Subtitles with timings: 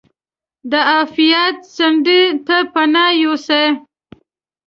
[0.71, 3.65] د عافیت څنډې ته پناه یوسي.